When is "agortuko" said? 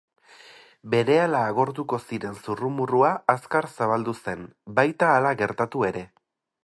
1.49-1.99